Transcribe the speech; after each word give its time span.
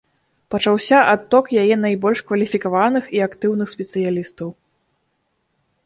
Пачаўся 0.53 0.97
адток 1.11 1.45
яе 1.65 1.75
найбольш 1.85 2.19
кваліфікаваных 2.33 3.03
і 3.19 3.25
актыўных 3.29 3.67
спецыялістаў. 3.79 4.49